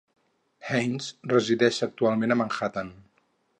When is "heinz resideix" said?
0.69-1.79